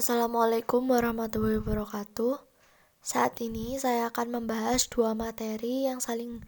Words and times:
Assalamualaikum 0.00 0.88
warahmatullahi 0.88 1.60
wabarakatuh. 1.60 2.40
Saat 3.04 3.36
ini 3.44 3.76
saya 3.76 4.08
akan 4.08 4.32
membahas 4.32 4.88
dua 4.88 5.12
materi 5.12 5.84
yang 5.84 6.00
saling 6.00 6.40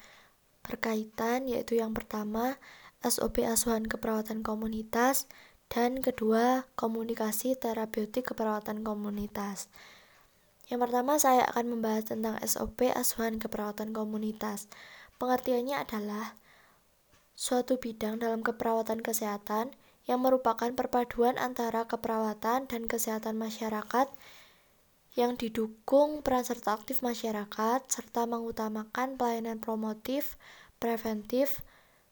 berkaitan, 0.65 1.45
yaitu 1.45 1.77
yang 1.77 1.93
pertama 1.93 2.57
SOP 3.05 3.45
asuhan 3.45 3.85
keperawatan 3.85 4.41
komunitas 4.41 5.29
dan 5.69 6.01
kedua 6.01 6.65
komunikasi 6.81 7.53
terapeutik 7.53 8.33
keperawatan 8.33 8.81
komunitas. 8.81 9.69
Yang 10.73 10.89
pertama 10.89 11.21
saya 11.21 11.45
akan 11.53 11.77
membahas 11.77 12.09
tentang 12.09 12.41
SOP 12.49 12.89
asuhan 12.89 13.37
keperawatan 13.37 13.93
komunitas. 13.93 14.65
Pengertiannya 15.21 15.77
adalah 15.77 16.41
suatu 17.37 17.77
bidang 17.77 18.17
dalam 18.17 18.41
keperawatan 18.41 19.05
kesehatan 19.05 19.77
yang 20.07 20.23
merupakan 20.23 20.71
perpaduan 20.75 21.39
antara 21.39 21.87
keperawatan 21.87 22.67
dan 22.67 22.83
kesehatan 22.91 23.39
masyarakat 23.39 24.11
yang 25.13 25.37
didukung 25.37 26.25
peran 26.25 26.43
serta 26.43 26.75
aktif 26.75 27.05
masyarakat 27.05 27.85
serta 27.87 28.25
mengutamakan 28.25 29.21
pelayanan 29.21 29.61
promotif, 29.61 30.41
preventif, 30.81 31.61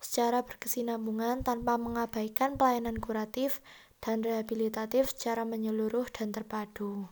secara 0.01 0.45
berkesinambungan 0.45 1.45
tanpa 1.45 1.77
mengabaikan 1.77 2.57
pelayanan 2.57 3.01
kuratif 3.01 3.65
dan 4.01 4.25
rehabilitatif 4.25 5.13
secara 5.13 5.45
menyeluruh 5.45 6.09
dan 6.09 6.33
terpadu. 6.33 7.09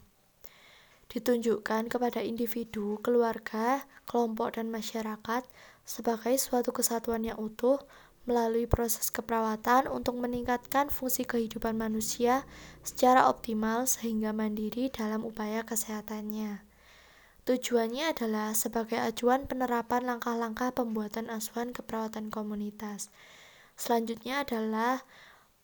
Ditunjukkan 1.09 1.89
kepada 1.89 2.21
individu, 2.21 3.01
keluarga, 3.01 3.89
kelompok, 4.05 4.61
dan 4.61 4.69
masyarakat 4.69 5.41
sebagai 5.89 6.37
suatu 6.37 6.69
kesatuan 6.69 7.25
yang 7.25 7.41
utuh 7.41 7.81
melalui 8.29 8.69
proses 8.69 9.09
keperawatan 9.09 9.89
untuk 9.89 10.21
meningkatkan 10.21 10.93
fungsi 10.93 11.25
kehidupan 11.25 11.81
manusia 11.81 12.45
secara 12.85 13.25
optimal 13.25 13.89
sehingga 13.89 14.37
mandiri 14.37 14.93
dalam 14.93 15.25
upaya 15.25 15.65
kesehatannya. 15.65 16.61
Tujuannya 17.49 18.13
adalah 18.13 18.53
sebagai 18.53 19.01
acuan 19.01 19.49
penerapan 19.49 20.05
langkah-langkah 20.05 20.77
pembuatan 20.77 21.33
asuhan 21.33 21.73
keperawatan 21.73 22.29
komunitas. 22.29 23.09
Selanjutnya 23.73 24.45
adalah 24.45 25.01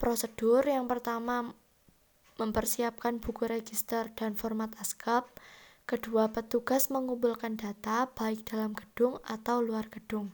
prosedur 0.00 0.64
yang 0.64 0.88
pertama 0.88 1.52
mempersiapkan 2.40 3.20
buku 3.20 3.46
register 3.46 4.08
dan 4.16 4.32
format 4.32 4.72
ASKAP. 4.80 5.28
Kedua, 5.84 6.32
petugas 6.32 6.88
mengumpulkan 6.88 7.60
data 7.60 8.08
baik 8.16 8.48
dalam 8.48 8.72
gedung 8.72 9.20
atau 9.20 9.60
luar 9.60 9.92
gedung. 9.92 10.32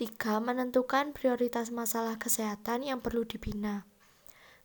Tiga, 0.00 0.40
menentukan 0.40 1.12
prioritas 1.12 1.68
masalah 1.68 2.16
kesehatan 2.16 2.88
yang 2.88 3.04
perlu 3.04 3.28
dibina. 3.28 3.84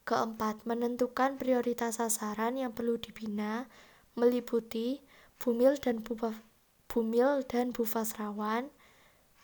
Keempat, 0.07 0.63
menentukan 0.63 1.35
prioritas 1.35 1.99
sasaran 1.99 2.55
yang 2.55 2.71
perlu 2.71 2.95
dibina, 2.95 3.67
meliputi 4.15 5.03
bumil 5.35 5.75
dan 5.75 5.99
bufa, 5.99 6.39
bumil 6.87 7.43
dan 7.43 7.75
bufasrawan, 7.75 8.71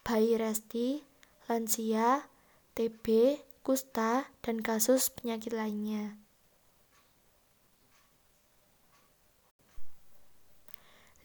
bayi 0.08 0.40
resti, 0.40 1.04
lansia, 1.52 2.24
TB, 2.72 3.44
kusta, 3.60 4.32
dan 4.40 4.64
kasus 4.64 5.12
penyakit 5.12 5.52
lainnya. 5.52 6.16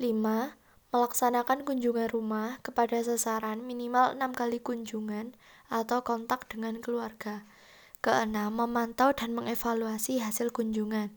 Lima, 0.03 0.59
Melaksanakan 0.97 1.69
kunjungan 1.69 2.09
rumah 2.09 2.57
kepada 2.65 2.97
sasaran 3.05 3.61
minimal 3.61 4.17
enam 4.17 4.33
kali 4.33 4.65
kunjungan 4.65 5.37
atau 5.69 6.01
kontak 6.01 6.49
dengan 6.49 6.81
keluarga. 6.81 7.45
Keenam, 8.01 8.57
memantau 8.57 9.13
dan 9.13 9.37
mengevaluasi 9.37 10.25
hasil 10.25 10.57
kunjungan. 10.57 11.13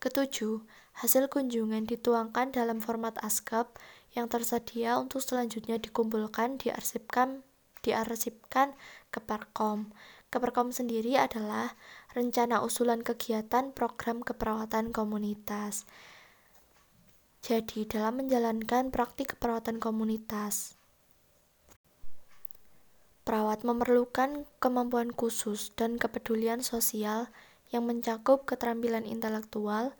Ketujuh, 0.00 0.64
hasil 1.04 1.28
kunjungan 1.28 1.84
dituangkan 1.84 2.56
dalam 2.56 2.80
format 2.80 3.20
ASKAP 3.20 3.76
yang 4.16 4.32
tersedia 4.32 4.96
untuk 4.96 5.20
selanjutnya 5.20 5.76
dikumpulkan, 5.76 6.56
diarsipkan, 6.56 7.44
diarsipkan 7.84 8.72
ke 9.12 9.20
Perkom. 9.20 9.92
Keperkom 10.32 10.72
sendiri 10.72 11.20
adalah 11.20 11.76
rencana 12.16 12.64
usulan 12.64 13.04
kegiatan 13.04 13.76
program 13.76 14.24
keperawatan 14.24 14.88
komunitas. 14.88 15.84
Jadi, 17.40 17.86
dalam 17.86 18.24
menjalankan 18.24 18.90
praktik 18.90 19.38
keperawatan 19.38 19.78
komunitas, 19.78 20.78
perawat 23.28 23.60
memerlukan 23.60 24.48
kemampuan 24.56 25.12
khusus 25.12 25.68
dan 25.76 26.00
kepedulian 26.00 26.64
sosial 26.64 27.28
yang 27.68 27.84
mencakup 27.84 28.48
keterampilan 28.48 29.04
intelektual, 29.04 29.92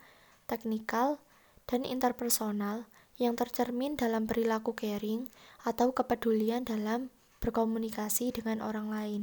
teknikal, 0.49 1.21
dan 1.69 1.85
interpersonal 1.85 2.89
yang 3.21 3.37
tercermin 3.37 4.01
dalam 4.01 4.25
perilaku 4.25 4.73
caring 4.73 5.29
atau 5.67 5.93
kepedulian 5.93 6.65
dalam 6.65 7.13
berkomunikasi 7.45 8.33
dengan 8.33 8.65
orang 8.65 8.89
lain. 8.89 9.23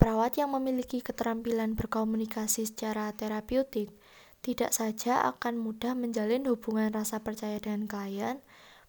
Perawat 0.00 0.34
yang 0.40 0.50
memiliki 0.50 0.98
keterampilan 1.04 1.78
berkomunikasi 1.78 2.66
secara 2.66 3.12
terapeutik 3.14 3.92
tidak 4.42 4.74
saja 4.74 5.22
akan 5.30 5.54
mudah 5.54 5.94
menjalin 5.94 6.50
hubungan 6.50 6.90
rasa 6.90 7.22
percaya 7.22 7.62
dengan 7.62 7.86
klien, 7.86 8.42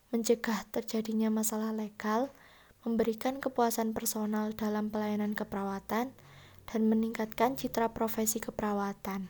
mencegah 0.09 0.65
terjadinya 0.73 1.29
masalah 1.29 1.69
legal, 1.69 2.33
memberikan 2.81 3.37
kepuasan 3.37 3.93
personal 3.93 4.51
dalam 4.57 4.89
pelayanan 4.89 5.37
keperawatan, 5.37 6.09
dan 6.63 6.81
meningkatkan 6.89 7.53
citra 7.53 7.93
profesi 7.93 8.41
keperawatan. 8.41 9.29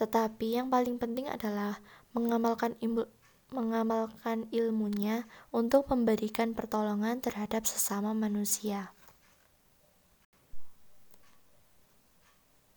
Tetapi 0.00 0.56
yang 0.56 0.72
paling 0.72 0.96
penting 0.96 1.28
adalah 1.28 1.84
mengamalkan 2.16 2.72
ilmu, 2.80 3.04
mengamalkan 3.52 4.48
ilmunya 4.48 5.28
untuk 5.52 5.84
memberikan 5.92 6.56
pertolongan 6.56 7.20
terhadap 7.20 7.68
sesama 7.68 8.16
manusia. 8.16 8.96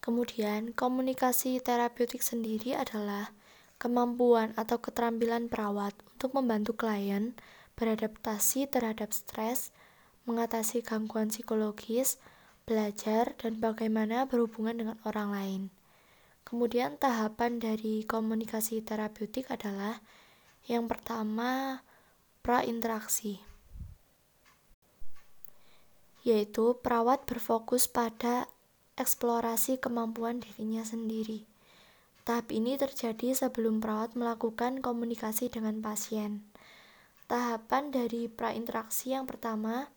Kemudian, 0.05 0.69
komunikasi 0.77 1.57
terapeutik 1.65 2.21
sendiri 2.21 2.77
adalah 2.77 3.33
kemampuan 3.81 4.53
atau 4.53 4.77
keterampilan 4.77 5.49
perawat 5.49 5.97
untuk 6.13 6.37
membantu 6.37 6.77
klien 6.77 7.33
beradaptasi 7.73 8.69
terhadap 8.69 9.09
stres, 9.17 9.73
mengatasi 10.29 10.85
gangguan 10.85 11.33
psikologis, 11.33 12.21
belajar, 12.69 13.33
dan 13.41 13.57
bagaimana 13.57 14.29
berhubungan 14.29 14.77
dengan 14.77 14.97
orang 15.09 15.29
lain. 15.33 15.61
Kemudian, 16.45 17.01
tahapan 17.01 17.57
dari 17.57 18.05
komunikasi 18.05 18.85
terapeutik 18.85 19.49
adalah 19.49 20.05
yang 20.69 20.85
pertama, 20.85 21.81
prainteraksi, 22.45 23.41
yaitu 26.21 26.77
perawat 26.77 27.25
berfokus 27.25 27.89
pada 27.89 28.45
eksplorasi 28.95 29.79
kemampuan 29.79 30.39
dirinya 30.39 30.87
sendiri. 30.87 31.43
Tahap 32.25 32.49
ini 32.49 32.79
terjadi 32.79 33.37
sebelum 33.37 33.83
perawat 33.83 34.17
melakukan 34.17 34.81
komunikasi 34.81 35.51
dengan 35.51 35.83
pasien. 35.83 36.41
Tahapan 37.29 37.93
dari 37.93 38.31
prainteraksi 38.31 39.13
yang 39.13 39.29
pertama 39.29 39.93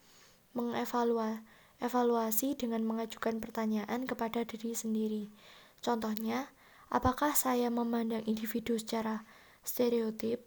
mengevaluasi 0.53 2.59
dengan 2.59 2.85
mengajukan 2.85 3.41
pertanyaan 3.41 4.05
kepada 4.05 4.45
diri 4.45 4.77
sendiri. 4.77 5.25
Contohnya, 5.81 6.53
apakah 6.93 7.33
saya 7.33 7.73
memandang 7.73 8.27
individu 8.29 8.77
secara 8.77 9.25
stereotip? 9.65 10.45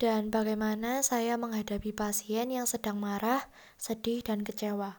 Dan 0.00 0.32
bagaimana 0.32 1.04
saya 1.04 1.36
menghadapi 1.36 1.92
pasien 1.92 2.48
yang 2.48 2.64
sedang 2.64 2.96
marah, 2.96 3.44
sedih, 3.76 4.24
dan 4.24 4.46
kecewa? 4.46 4.96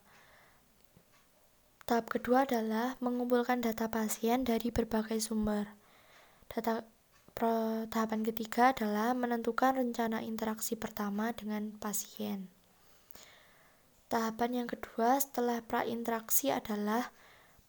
Tahap 1.89 2.07
kedua 2.07 2.45
adalah 2.45 2.95
mengumpulkan 3.01 3.59
data 3.59 3.89
pasien 3.89 4.45
dari 4.45 4.69
berbagai 4.69 5.17
sumber. 5.19 5.73
Data 6.47 6.85
pro, 7.33 7.87
tahapan 7.89 8.21
ketiga 8.21 8.71
adalah 8.71 9.17
menentukan 9.17 9.79
rencana 9.79 10.21
interaksi 10.21 10.77
pertama 10.77 11.33
dengan 11.33 11.73
pasien. 11.81 12.51
Tahapan 14.11 14.63
yang 14.63 14.67
kedua 14.67 15.17
setelah 15.23 15.63
prainteraksi 15.63 16.51
adalah 16.51 17.15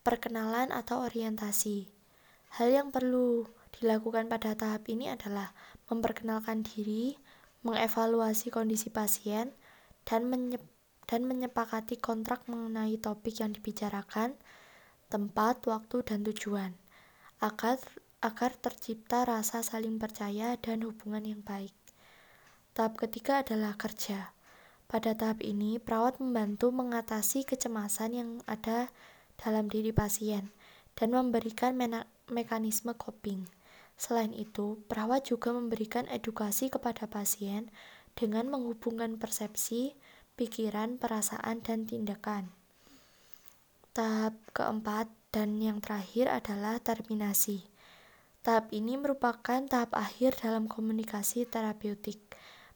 perkenalan 0.02 0.74
atau 0.74 1.06
orientasi. 1.06 1.86
Hal 2.58 2.68
yang 2.68 2.88
perlu 2.90 3.46
dilakukan 3.78 4.26
pada 4.28 4.52
tahap 4.58 4.84
ini 4.90 5.08
adalah 5.08 5.54
memperkenalkan 5.86 6.66
diri, 6.66 7.16
mengevaluasi 7.62 8.50
kondisi 8.50 8.90
pasien, 8.90 9.54
dan 10.02 10.26
menyep 10.26 10.60
dan 11.12 11.28
menyepakati 11.28 12.00
kontrak 12.00 12.48
mengenai 12.48 12.96
topik 12.96 13.44
yang 13.44 13.52
dibicarakan, 13.52 14.32
tempat, 15.12 15.60
waktu, 15.68 16.00
dan 16.08 16.24
tujuan, 16.24 16.72
agar, 17.44 17.76
agar 18.24 18.56
tercipta 18.56 19.28
rasa 19.28 19.60
saling 19.60 20.00
percaya 20.00 20.56
dan 20.56 20.80
hubungan 20.88 21.20
yang 21.28 21.44
baik. 21.44 21.76
Tahap 22.72 22.96
ketiga 22.96 23.44
adalah 23.44 23.76
kerja. 23.76 24.32
Pada 24.88 25.12
tahap 25.12 25.44
ini, 25.44 25.76
perawat 25.76 26.16
membantu 26.16 26.72
mengatasi 26.72 27.44
kecemasan 27.44 28.16
yang 28.16 28.30
ada 28.48 28.88
dalam 29.36 29.68
diri 29.68 29.92
pasien 29.92 30.48
dan 30.96 31.12
memberikan 31.12 31.76
mekanisme 32.32 32.96
coping. 32.96 33.44
Selain 34.00 34.32
itu, 34.32 34.80
perawat 34.88 35.28
juga 35.28 35.52
memberikan 35.52 36.08
edukasi 36.08 36.72
kepada 36.72 37.04
pasien 37.04 37.68
dengan 38.16 38.48
menghubungkan 38.48 39.20
persepsi, 39.20 39.92
pikiran, 40.38 40.96
perasaan, 40.96 41.60
dan 41.64 41.84
tindakan. 41.84 42.52
Tahap 43.92 44.36
keempat 44.56 45.12
dan 45.32 45.60
yang 45.60 45.84
terakhir 45.84 46.28
adalah 46.28 46.80
terminasi. 46.80 47.64
Tahap 48.42 48.72
ini 48.74 48.98
merupakan 48.98 49.62
tahap 49.68 49.94
akhir 49.94 50.42
dalam 50.42 50.66
komunikasi 50.66 51.46
terapeutik. 51.46 52.18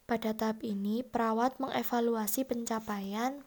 Pada 0.07 0.31
tahap 0.31 0.63
ini, 0.63 1.03
perawat 1.03 1.59
mengevaluasi 1.59 2.47
pencapaian 2.47 3.43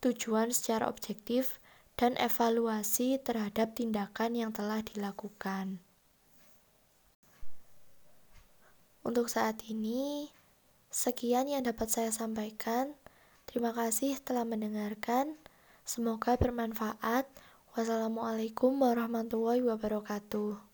tujuan 0.00 0.48
secara 0.54 0.88
objektif 0.88 1.60
dan 1.96 2.16
evaluasi 2.20 3.20
terhadap 3.20 3.72
tindakan 3.72 4.36
yang 4.36 4.50
telah 4.52 4.84
dilakukan. 4.84 5.80
Untuk 9.06 9.30
saat 9.30 9.62
ini, 9.70 10.28
sekian 10.92 11.46
yang 11.46 11.64
dapat 11.64 11.88
saya 11.88 12.10
sampaikan. 12.12 12.96
Terima 13.46 13.70
kasih 13.70 14.18
telah 14.20 14.42
mendengarkan. 14.42 15.38
Semoga 15.86 16.34
bermanfaat. 16.34 17.30
Wassalamualaikum 17.78 18.74
warahmatullahi 18.82 19.62
wabarakatuh. 19.62 20.65